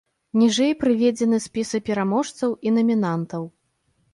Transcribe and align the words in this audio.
Ніжэй 0.43 0.71
прыведзены 0.83 1.39
спісы 1.45 1.77
пераможцаў 1.91 2.57
і 2.69 2.75
намінантаў. 2.79 3.43